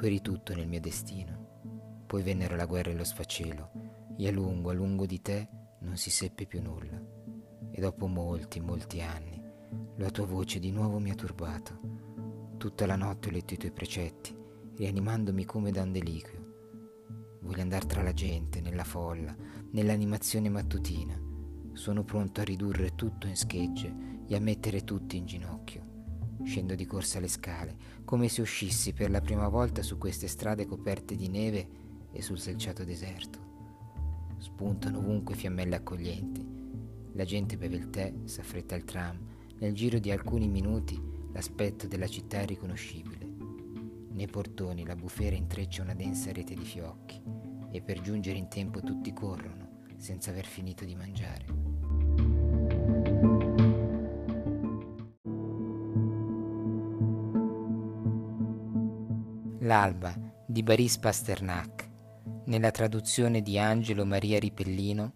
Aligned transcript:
Tu 0.00 0.06
eri 0.06 0.22
tutto 0.22 0.54
nel 0.54 0.66
mio 0.66 0.80
destino. 0.80 2.04
Poi 2.06 2.22
vennero 2.22 2.56
la 2.56 2.64
guerra 2.64 2.90
e 2.90 2.94
lo 2.94 3.04
sfacelo, 3.04 3.70
e 4.16 4.28
a 4.28 4.30
lungo, 4.30 4.70
a 4.70 4.72
lungo 4.72 5.04
di 5.04 5.20
te 5.20 5.46
non 5.80 5.98
si 5.98 6.08
seppe 6.08 6.46
più 6.46 6.62
nulla. 6.62 6.98
E 7.70 7.80
dopo 7.82 8.06
molti, 8.06 8.60
molti 8.60 9.02
anni, 9.02 9.38
la 9.98 10.08
tua 10.08 10.24
voce 10.24 10.58
di 10.58 10.70
nuovo 10.70 10.98
mi 11.00 11.10
ha 11.10 11.14
turbato. 11.14 11.80
Tutta 12.56 12.86
la 12.86 12.96
notte 12.96 13.28
ho 13.28 13.30
letto 13.30 13.52
i 13.52 13.58
tuoi 13.58 13.72
precetti, 13.72 14.34
rianimandomi 14.76 15.44
come 15.44 15.70
da 15.70 15.82
un 15.82 15.92
deliquio. 15.92 17.38
Voglio 17.42 17.60
andare 17.60 17.84
tra 17.84 18.02
la 18.02 18.14
gente, 18.14 18.62
nella 18.62 18.84
folla, 18.84 19.36
nell'animazione 19.72 20.48
mattutina. 20.48 21.20
Sono 21.74 22.04
pronto 22.04 22.40
a 22.40 22.44
ridurre 22.44 22.94
tutto 22.94 23.26
in 23.26 23.36
schegge 23.36 24.22
e 24.26 24.34
a 24.34 24.40
mettere 24.40 24.82
tutti 24.82 25.18
in 25.18 25.26
ginocchio. 25.26 25.89
Scendo 26.42 26.74
di 26.74 26.86
corsa 26.86 27.20
le 27.20 27.28
scale, 27.28 27.76
come 28.04 28.28
se 28.28 28.40
uscissi 28.40 28.92
per 28.92 29.10
la 29.10 29.20
prima 29.20 29.48
volta 29.48 29.82
su 29.82 29.98
queste 29.98 30.26
strade 30.26 30.66
coperte 30.66 31.14
di 31.14 31.28
neve 31.28 31.68
e 32.12 32.22
sul 32.22 32.38
selciato 32.38 32.84
deserto. 32.84 33.48
Spuntano 34.38 34.98
ovunque 34.98 35.34
fiammelle 35.34 35.76
accoglienti. 35.76 36.46
La 37.12 37.24
gente 37.24 37.56
beve 37.56 37.76
il 37.76 37.90
tè, 37.90 38.12
s'affretta 38.24 38.74
il 38.74 38.84
tram. 38.84 39.18
Nel 39.58 39.74
giro 39.74 39.98
di 39.98 40.10
alcuni 40.10 40.48
minuti 40.48 41.00
l'aspetto 41.32 41.86
della 41.86 42.08
città 42.08 42.40
è 42.40 42.46
riconoscibile. 42.46 43.28
Nei 44.12 44.26
portoni 44.26 44.84
la 44.84 44.96
bufera 44.96 45.36
intreccia 45.36 45.82
una 45.82 45.94
densa 45.94 46.32
rete 46.32 46.54
di 46.54 46.64
fiocchi 46.64 47.20
e 47.70 47.80
per 47.82 48.00
giungere 48.00 48.38
in 48.38 48.48
tempo 48.48 48.80
tutti 48.80 49.12
corrono 49.12 49.68
senza 49.96 50.30
aver 50.30 50.46
finito 50.46 50.84
di 50.84 50.94
mangiare. 50.94 51.69
L'alba 59.64 60.14
di 60.46 60.62
Baris 60.62 60.96
Pasternak, 60.96 61.86
nella 62.46 62.70
traduzione 62.70 63.42
di 63.42 63.58
Angelo 63.58 64.06
Maria 64.06 64.38
Ripellino 64.38 65.12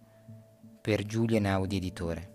per 0.81 1.03
Giulia 1.03 1.39
Naudi 1.39 1.77
Editore. 1.77 2.33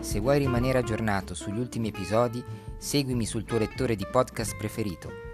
Se 0.00 0.20
vuoi 0.20 0.38
rimanere 0.38 0.76
aggiornato 0.76 1.32
sugli 1.32 1.58
ultimi 1.58 1.88
episodi, 1.88 2.44
seguimi 2.76 3.24
sul 3.24 3.44
tuo 3.44 3.56
lettore 3.56 3.96
di 3.96 4.06
podcast 4.06 4.58
preferito 4.58 5.33